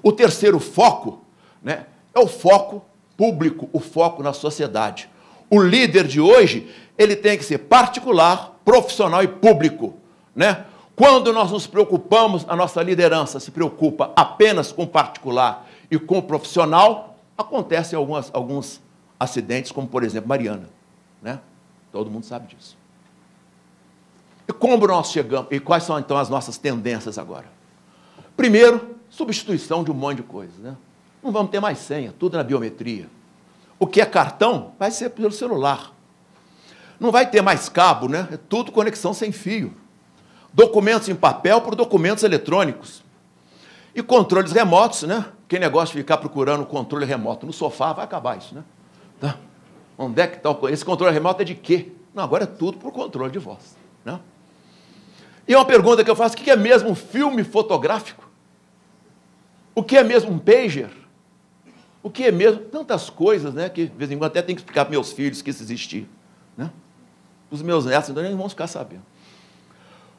O 0.03 0.13
terceiro 0.13 0.59
foco 0.59 1.23
né, 1.63 1.87
é 2.15 2.19
o 2.19 2.27
foco 2.27 2.85
público, 3.17 3.69
o 3.73 3.81
foco 3.81 4.23
na 4.23 4.33
sociedade. 4.33 5.09
O 5.51 5.61
líder 5.61 6.07
de 6.07 6.21
hoje, 6.21 6.73
ele 6.97 7.17
tem 7.17 7.37
que 7.37 7.45
ser 7.45 7.59
particular, 7.59 8.59
profissional 8.65 9.23
e 9.23 9.29
público. 9.29 9.95
Né? 10.35 10.65
Quando 10.99 11.33
nós 11.33 11.53
nos 11.53 11.65
preocupamos, 11.65 12.45
a 12.49 12.57
nossa 12.57 12.83
liderança 12.83 13.39
se 13.39 13.53
preocupa 13.53 14.13
apenas 14.17 14.73
com 14.73 14.83
o 14.83 14.87
particular 14.87 15.65
e 15.89 15.97
com 15.97 16.19
o 16.19 16.23
profissional, 16.23 17.17
acontecem 17.39 17.97
algumas, 17.97 18.35
alguns 18.35 18.81
acidentes, 19.19 19.71
como 19.71 19.87
por 19.87 20.03
exemplo 20.03 20.29
Mariana. 20.29 20.69
Né? 21.23 21.39
Todo 21.93 22.11
mundo 22.11 22.27
sabe 22.27 22.53
disso. 22.53 22.77
E 24.49 24.53
como 24.53 24.85
nós 24.89 25.13
chegamos, 25.13 25.47
e 25.53 25.61
quais 25.61 25.85
são 25.85 26.01
então 26.01 26.19
as 26.19 26.29
nossas 26.29 26.59
tendências 26.59 27.17
agora? 27.17 27.47
Primeiro, 28.37 28.97
substituição 29.09 29.85
de 29.85 29.93
um 29.93 29.95
monte 29.95 30.17
de 30.17 30.25
coisas. 30.25 30.59
Né? 30.59 30.77
Não 31.23 31.31
vamos 31.31 31.53
ter 31.53 31.61
mais 31.61 31.79
senha, 31.79 32.13
tudo 32.19 32.37
na 32.37 32.43
biometria. 32.43 33.09
O 33.79 33.87
que 33.87 34.01
é 34.01 34.05
cartão 34.05 34.73
vai 34.77 34.91
ser 34.91 35.11
pelo 35.11 35.31
celular. 35.31 35.93
Não 36.99 37.13
vai 37.13 37.31
ter 37.31 37.41
mais 37.41 37.69
cabo, 37.69 38.09
né? 38.09 38.27
É 38.33 38.37
tudo 38.37 38.73
conexão 38.73 39.15
sem 39.15 39.31
fio 39.31 39.73
documentos 40.53 41.09
em 41.09 41.15
papel 41.15 41.61
por 41.61 41.75
documentos 41.75 42.25
eletrônicos. 42.25 43.03
E 43.95 44.03
controles 44.03 44.53
remotos, 44.53 45.03
né? 45.03 45.27
Quem 45.49 45.59
negócio 45.59 45.95
de 45.95 46.03
ficar 46.03 46.19
procurando 46.19 46.65
controle 46.67 47.05
remoto 47.05 47.47
no 47.47 47.53
sofá, 47.53 47.93
vai 47.93 48.05
acabar 48.05 48.37
isso, 48.37 48.55
né? 48.55 48.63
Tá? 49.19 49.37
Onde 49.97 50.21
é 50.21 50.27
que 50.27 50.37
está 50.37 50.51
Esse 50.71 50.85
controle 50.85 51.13
remoto 51.13 51.43
é 51.43 51.45
de 51.45 51.55
quê? 51.55 51.93
Não, 52.15 52.23
agora 52.23 52.45
é 52.45 52.47
tudo 52.47 52.79
por 52.79 52.93
controle 52.93 53.33
de 53.33 53.39
voz. 53.39 53.77
Né? 54.05 54.21
E 55.47 55.55
uma 55.57 55.65
pergunta 55.65 56.05
que 56.05 56.11
eu 56.11 56.17
faço: 56.17 56.35
o 56.35 56.39
que 56.39 56.51
é 56.51 56.57
mesmo 56.57 56.91
um 56.91 56.95
filme 56.95 57.43
fotográfico? 57.43 58.29
O 59.75 59.83
que 59.83 59.97
é 59.97 60.05
mesmo 60.05 60.33
um 60.33 60.39
pager? 60.39 60.91
O 62.03 62.11
que 62.11 62.25
é 62.25 62.33
mesmo? 62.33 62.61
Tantas 62.61 63.09
coisas, 63.11 63.55
né? 63.55 63.69
Que 63.69 63.87
de 63.87 63.97
vez 63.97 64.11
em 64.11 64.19
quando 64.19 64.31
até 64.31 64.43
tenho 64.43 64.57
que 64.57 64.63
explicar 64.63 64.85
para 64.85 64.93
meus 64.93 65.13
filhos 65.13 65.41
que 65.41 65.51
isso 65.51 65.63
existia. 65.63 66.07
Né? 66.57 66.71
Os 67.51 67.63
meus 67.63 67.87
netos, 67.87 68.11
então, 68.11 68.23
nem 68.23 68.37
vão 68.37 68.49
ficar 68.49 68.67
sabendo. 68.67 69.03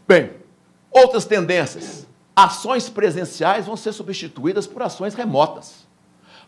Bem, 0.10 0.32
outras 0.90 1.24
tendências. 1.24 2.08
Ações 2.36 2.90
presenciais 2.90 3.68
vão 3.68 3.78
ser 3.78 3.94
substituídas 3.94 4.66
por 4.66 4.82
ações 4.82 5.14
remotas. 5.14 5.88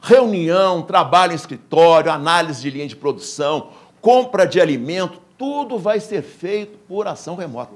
Reunião, 0.02 0.82
trabalho 0.82 1.34
em 1.34 1.36
escritório, 1.36 2.12
análise 2.12 2.60
de 2.60 2.72
linha 2.72 2.88
de 2.88 2.96
produção, 2.96 3.70
compra 4.02 4.48
de 4.48 4.60
alimento, 4.60 5.22
tudo 5.38 5.78
vai 5.78 6.00
ser 6.00 6.24
feito 6.24 6.80
por 6.88 7.08
ação 7.08 7.36
remota. 7.36 7.76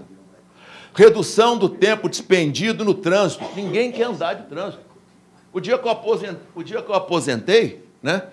Redução 0.95 1.55
do 1.55 1.69
tempo 1.69 2.09
despendido 2.09 2.83
no 2.83 2.95
trânsito. 2.95 3.45
Ninguém 3.55 3.91
quer 3.91 4.05
andar 4.05 4.33
de 4.33 4.47
trânsito. 4.47 4.81
O 5.53 5.59
dia 5.59 5.77
que 5.77 5.87
eu 5.87 5.91
aposentei, 5.91 6.41
o 6.55 6.63
dia 6.63 6.81
que 6.81 6.89
eu 6.89 6.95
aposentei 6.95 7.85
né, 8.01 8.23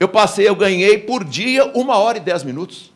eu 0.00 0.08
passei, 0.08 0.48
eu 0.48 0.56
ganhei 0.56 0.96
por 0.96 1.22
dia 1.22 1.70
uma 1.76 1.98
hora 1.98 2.16
e 2.16 2.20
dez 2.22 2.42
minutos. 2.42 2.90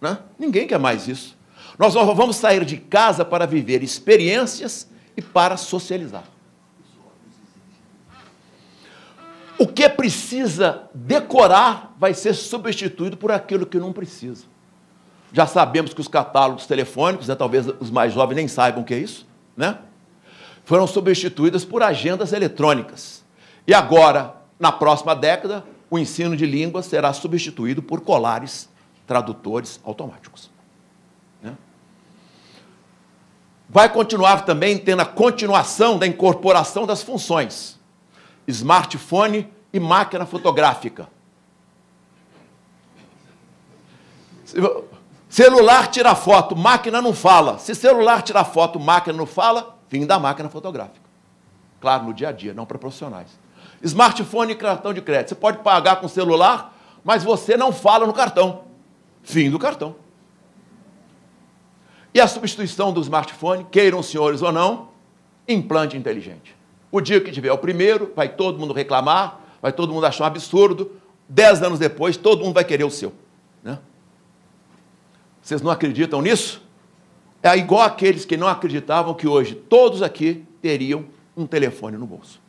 Né? 0.00 0.18
Ninguém 0.38 0.68
quer 0.68 0.78
mais 0.78 1.08
isso. 1.08 1.39
Nós 1.80 1.94
vamos 1.94 2.36
sair 2.36 2.64
de 2.64 2.76
casa 2.76 3.24
para 3.24 3.44
viver 3.44 3.82
experiências 3.82 4.86
e 4.94 5.00
e 5.20 5.22
para 5.22 5.56
socializar. 5.56 6.24
O 9.58 9.66
que 9.66 9.86
precisa 9.90 10.88
decorar 10.94 11.94
vai 11.98 12.14
ser 12.14 12.32
substituído 12.32 13.16
por 13.16 13.30
aquilo 13.30 13.66
que 13.66 13.78
não 13.78 13.92
precisa. 13.92 14.44
Já 15.32 15.46
sabemos 15.46 15.92
que 15.92 16.00
os 16.00 16.08
catálogos 16.08 16.66
telefônicos, 16.66 17.28
né, 17.28 17.34
talvez 17.34 17.66
os 17.78 17.90
mais 17.90 18.12
jovens 18.12 18.36
nem 18.36 18.48
saibam 18.48 18.82
o 18.82 18.84
que 18.84 18.94
é 18.94 18.98
isso, 18.98 19.26
né? 19.56 19.78
foram 20.64 20.86
substituídos 20.86 21.64
por 21.64 21.82
agendas 21.82 22.32
eletrônicas. 22.32 23.22
E 23.66 23.74
agora, 23.74 24.34
na 24.58 24.72
próxima 24.72 25.14
década, 25.14 25.62
o 25.90 25.98
ensino 25.98 26.36
de 26.36 26.46
línguas 26.46 26.86
será 26.86 27.12
substituído 27.12 27.82
por 27.82 28.00
colares 28.00 28.68
tradutores 29.06 29.78
automáticos. 29.84 30.50
Né? 31.42 31.54
Vai 33.72 33.88
continuar 33.88 34.44
também 34.44 34.76
tendo 34.76 35.00
a 35.00 35.06
continuação 35.06 35.96
da 35.96 36.06
incorporação 36.06 36.84
das 36.84 37.02
funções 37.02 37.80
smartphone 38.50 39.48
e 39.72 39.80
máquina 39.80 40.26
fotográfica. 40.26 41.08
Celular 45.28 45.86
tira 45.86 46.14
foto, 46.14 46.56
máquina 46.56 47.00
não 47.00 47.14
fala. 47.14 47.58
Se 47.58 47.74
celular 47.74 48.22
tira 48.22 48.44
foto, 48.44 48.80
máquina 48.80 49.16
não 49.16 49.26
fala, 49.26 49.78
fim 49.88 50.04
da 50.04 50.18
máquina 50.18 50.48
fotográfica. 50.48 51.08
Claro, 51.80 52.04
no 52.04 52.12
dia 52.12 52.28
a 52.28 52.32
dia, 52.32 52.52
não 52.52 52.66
para 52.66 52.78
profissionais. 52.78 53.28
Smartphone 53.82 54.52
e 54.52 54.56
cartão 54.56 54.92
de 54.92 55.00
crédito. 55.00 55.28
Você 55.28 55.34
pode 55.36 55.58
pagar 55.58 55.96
com 56.00 56.08
celular, 56.08 56.76
mas 57.04 57.22
você 57.22 57.56
não 57.56 57.72
fala 57.72 58.06
no 58.06 58.12
cartão. 58.12 58.64
Fim 59.22 59.48
do 59.50 59.58
cartão. 59.58 59.94
E 62.12 62.20
a 62.20 62.26
substituição 62.26 62.92
do 62.92 63.00
smartphone, 63.00 63.66
queiram 63.70 64.00
os 64.00 64.06
senhores 64.06 64.42
ou 64.42 64.50
não, 64.50 64.88
implante 65.46 65.96
inteligente. 65.96 66.56
O 66.90 67.00
dia 67.00 67.20
que 67.20 67.30
tiver 67.30 67.52
o 67.52 67.58
primeiro, 67.58 68.12
vai 68.16 68.28
todo 68.28 68.58
mundo 68.58 68.74
reclamar, 68.74 69.40
vai 69.62 69.72
todo 69.72 69.92
mundo 69.92 70.06
achar 70.06 70.24
um 70.24 70.26
absurdo. 70.26 70.92
Dez 71.28 71.62
anos 71.62 71.78
depois, 71.78 72.16
todo 72.16 72.44
mundo 72.44 72.54
vai 72.54 72.64
querer 72.64 72.84
o 72.84 72.90
seu. 72.90 73.12
Né? 73.62 73.78
Vocês 75.40 75.62
não 75.62 75.70
acreditam 75.70 76.20
nisso? 76.20 76.60
É 77.42 77.56
igual 77.56 77.82
aqueles 77.82 78.24
que 78.24 78.36
não 78.36 78.48
acreditavam 78.48 79.14
que 79.14 79.26
hoje 79.26 79.54
todos 79.54 80.02
aqui 80.02 80.44
teriam 80.60 81.06
um 81.36 81.46
telefone 81.46 81.96
no 81.96 82.06
bolso. 82.06 82.40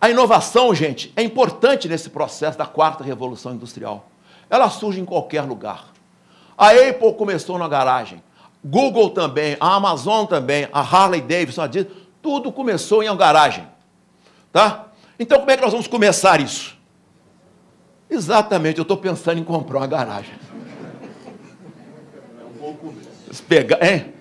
A 0.00 0.08
inovação, 0.08 0.74
gente, 0.74 1.12
é 1.14 1.22
importante 1.22 1.86
nesse 1.86 2.08
processo 2.08 2.56
da 2.56 2.64
quarta 2.64 3.04
revolução 3.04 3.52
industrial. 3.52 4.08
Ela 4.48 4.70
surge 4.70 4.98
em 4.98 5.04
qualquer 5.04 5.42
lugar. 5.42 5.89
A 6.60 6.72
Apple 6.72 7.14
começou 7.14 7.58
na 7.58 7.66
garagem. 7.66 8.22
Google 8.62 9.08
também, 9.08 9.56
a 9.58 9.76
Amazon 9.76 10.26
também, 10.26 10.68
a 10.70 10.80
Harley 10.80 11.22
Davidson, 11.22 11.62
a 11.62 11.66
Disney, 11.66 11.90
tudo 12.20 12.52
começou 12.52 13.02
em 13.02 13.08
uma 13.08 13.16
garagem. 13.16 13.66
Tá? 14.52 14.88
Então, 15.18 15.38
como 15.38 15.50
é 15.50 15.56
que 15.56 15.62
nós 15.62 15.72
vamos 15.72 15.86
começar 15.86 16.38
isso? 16.38 16.76
Exatamente, 18.10 18.76
eu 18.76 18.82
estou 18.82 18.98
pensando 18.98 19.40
em 19.40 19.44
comprar 19.44 19.78
uma 19.78 19.86
garagem. 19.86 20.34
Vocês, 23.24 23.40
pega... 23.40 23.78
hein? 23.80 24.12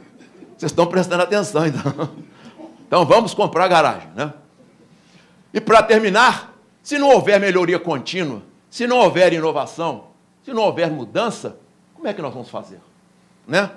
Vocês 0.57 0.71
estão 0.71 0.87
prestando 0.87 1.23
atenção, 1.23 1.67
então. 1.67 2.09
Então, 2.87 3.05
vamos 3.05 3.33
comprar 3.33 3.65
a 3.65 3.67
garagem. 3.67 4.09
Né? 4.15 4.33
E 5.53 5.59
para 5.59 5.83
terminar, 5.83 6.53
se 6.81 6.97
não 6.97 7.09
houver 7.09 7.37
melhoria 7.37 7.79
contínua, 7.79 8.41
se 8.69 8.87
não 8.87 8.99
houver 8.99 9.33
inovação, 9.33 10.05
se 10.41 10.53
não 10.53 10.63
houver 10.63 10.89
mudança, 10.89 11.57
como 11.99 12.07
é 12.07 12.13
que 12.13 12.21
nós 12.21 12.33
vamos 12.33 12.49
fazer? 12.49 12.79
Né? 13.45 13.69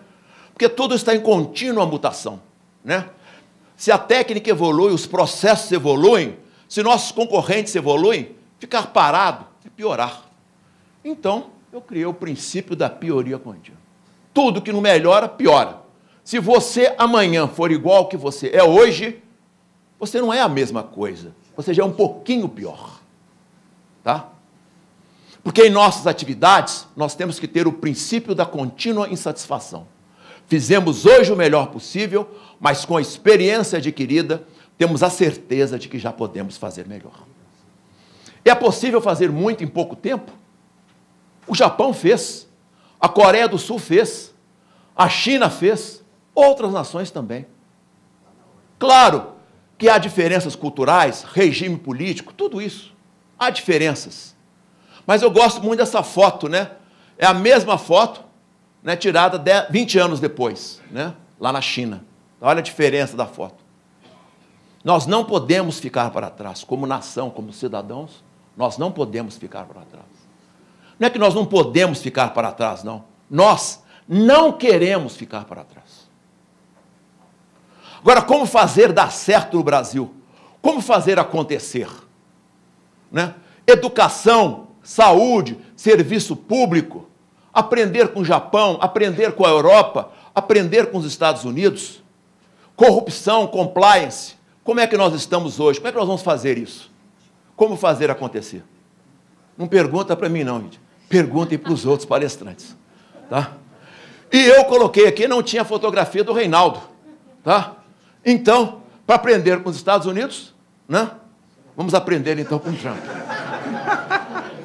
Porque 0.52 0.68
tudo 0.68 0.94
está 0.94 1.12
em 1.12 1.20
contínua 1.20 1.84
mutação. 1.84 2.40
Né? 2.84 3.10
Se 3.76 3.90
a 3.90 3.98
técnica 3.98 4.48
evolui, 4.48 4.92
os 4.92 5.06
processos 5.06 5.72
evoluem, 5.72 6.38
se 6.68 6.84
nossos 6.84 7.10
concorrentes 7.10 7.74
evoluem, 7.74 8.36
ficar 8.60 8.92
parado 8.92 9.44
é 9.66 9.68
piorar. 9.68 10.22
Então, 11.04 11.50
eu 11.72 11.80
criei 11.80 12.06
o 12.06 12.14
princípio 12.14 12.76
da 12.76 12.88
pioria 12.88 13.40
contínua. 13.40 13.80
Tudo 14.32 14.62
que 14.62 14.72
não 14.72 14.80
melhora, 14.80 15.28
piora. 15.28 15.80
Se 16.22 16.38
você 16.38 16.94
amanhã 16.96 17.48
for 17.48 17.72
igual 17.72 17.98
ao 17.98 18.08
que 18.08 18.16
você 18.16 18.50
é 18.54 18.62
hoje, 18.62 19.20
você 19.98 20.20
não 20.20 20.32
é 20.32 20.40
a 20.40 20.48
mesma 20.48 20.84
coisa. 20.84 21.34
Você 21.56 21.74
já 21.74 21.82
é 21.82 21.86
um 21.86 21.92
pouquinho 21.92 22.48
pior. 22.48 23.00
Tá? 24.04 24.28
Porque 25.42 25.66
em 25.66 25.70
nossas 25.70 26.06
atividades, 26.06 26.86
nós 26.96 27.14
temos 27.14 27.38
que 27.38 27.48
ter 27.48 27.66
o 27.66 27.72
princípio 27.72 28.34
da 28.34 28.46
contínua 28.46 29.08
insatisfação. 29.08 29.86
Fizemos 30.46 31.04
hoje 31.04 31.32
o 31.32 31.36
melhor 31.36 31.68
possível, 31.68 32.28
mas 32.60 32.84
com 32.84 32.96
a 32.96 33.00
experiência 33.00 33.78
adquirida, 33.78 34.46
temos 34.78 35.02
a 35.02 35.10
certeza 35.10 35.78
de 35.78 35.88
que 35.88 35.98
já 35.98 36.12
podemos 36.12 36.56
fazer 36.56 36.86
melhor. 36.86 37.24
É 38.44 38.54
possível 38.54 39.00
fazer 39.00 39.30
muito 39.30 39.62
em 39.62 39.68
pouco 39.68 39.94
tempo? 39.96 40.32
O 41.46 41.54
Japão 41.54 41.92
fez, 41.92 42.48
a 43.00 43.08
Coreia 43.08 43.48
do 43.48 43.58
Sul 43.58 43.78
fez, 43.78 44.34
a 44.94 45.08
China 45.08 45.48
fez, 45.48 46.04
outras 46.34 46.72
nações 46.72 47.10
também. 47.10 47.46
Claro 48.78 49.32
que 49.78 49.88
há 49.88 49.98
diferenças 49.98 50.54
culturais, 50.54 51.24
regime 51.24 51.76
político, 51.76 52.32
tudo 52.32 52.60
isso. 52.60 52.92
Há 53.38 53.50
diferenças. 53.50 54.31
Mas 55.06 55.22
eu 55.22 55.30
gosto 55.30 55.62
muito 55.62 55.80
dessa 55.80 56.02
foto, 56.02 56.48
né? 56.48 56.70
É 57.18 57.26
a 57.26 57.34
mesma 57.34 57.78
foto 57.78 58.22
né, 58.82 58.96
tirada 58.96 59.38
10, 59.38 59.70
20 59.70 59.98
anos 59.98 60.20
depois, 60.20 60.80
né, 60.90 61.14
lá 61.38 61.52
na 61.52 61.60
China. 61.60 62.04
Olha 62.40 62.58
a 62.58 62.62
diferença 62.62 63.16
da 63.16 63.26
foto. 63.26 63.62
Nós 64.84 65.06
não 65.06 65.24
podemos 65.24 65.78
ficar 65.78 66.10
para 66.10 66.28
trás, 66.28 66.64
como 66.64 66.86
nação, 66.86 67.30
como 67.30 67.52
cidadãos, 67.52 68.24
nós 68.56 68.76
não 68.76 68.90
podemos 68.90 69.36
ficar 69.36 69.64
para 69.66 69.82
trás. 69.82 70.04
Não 70.98 71.06
é 71.06 71.10
que 71.10 71.18
nós 71.18 71.34
não 71.34 71.46
podemos 71.46 72.02
ficar 72.02 72.34
para 72.34 72.50
trás, 72.50 72.82
não. 72.82 73.04
Nós 73.30 73.82
não 74.08 74.52
queremos 74.52 75.16
ficar 75.16 75.44
para 75.44 75.64
trás. 75.64 76.10
Agora, 78.00 78.20
como 78.20 78.44
fazer 78.44 78.92
dar 78.92 79.12
certo 79.12 79.56
no 79.56 79.62
Brasil? 79.62 80.12
Como 80.60 80.80
fazer 80.80 81.18
acontecer? 81.18 81.88
Né? 83.10 83.34
Educação, 83.64 84.61
saúde, 84.82 85.58
serviço 85.76 86.34
público, 86.34 87.06
aprender 87.52 88.08
com 88.08 88.20
o 88.20 88.24
Japão, 88.24 88.78
aprender 88.80 89.32
com 89.32 89.44
a 89.44 89.50
Europa, 89.50 90.10
aprender 90.34 90.90
com 90.90 90.98
os 90.98 91.04
Estados 91.04 91.44
Unidos. 91.44 92.02
Corrupção, 92.74 93.46
compliance. 93.46 94.34
Como 94.64 94.80
é 94.80 94.86
que 94.86 94.96
nós 94.96 95.14
estamos 95.14 95.60
hoje? 95.60 95.78
Como 95.78 95.88
é 95.88 95.92
que 95.92 95.98
nós 95.98 96.06
vamos 96.06 96.22
fazer 96.22 96.56
isso? 96.56 96.90
Como 97.54 97.76
fazer 97.76 98.10
acontecer? 98.10 98.64
Não 99.56 99.68
pergunta 99.68 100.16
para 100.16 100.28
mim, 100.28 100.44
não, 100.44 100.60
gente. 100.62 100.80
Perguntem 101.08 101.58
para 101.58 101.72
os 101.72 101.84
outros 101.84 102.06
palestrantes. 102.08 102.74
Tá? 103.28 103.52
E 104.32 104.38
eu 104.38 104.64
coloquei 104.64 105.06
aqui, 105.06 105.28
não 105.28 105.42
tinha 105.42 105.64
fotografia 105.64 106.24
do 106.24 106.32
Reinaldo. 106.32 106.80
Tá? 107.44 107.76
Então, 108.24 108.82
para 109.06 109.16
aprender 109.16 109.62
com 109.62 109.68
os 109.68 109.76
Estados 109.76 110.06
Unidos, 110.06 110.54
né? 110.88 111.10
vamos 111.76 111.92
aprender 111.92 112.38
então 112.38 112.58
com 112.58 112.70
o 112.70 112.76
Trump. 112.76 112.98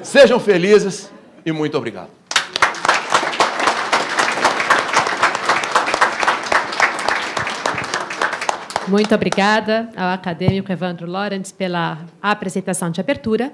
Sejam 0.08 0.40
felizes 0.40 1.12
e 1.44 1.52
muito 1.52 1.76
obrigado. 1.76 2.08
Muito 8.88 9.14
obrigada 9.14 9.90
ao 9.94 10.08
acadêmico 10.08 10.72
Evandro 10.72 11.06
Lawrence 11.06 11.52
pela 11.52 11.98
apresentação 12.22 12.90
de 12.90 13.02
abertura. 13.02 13.52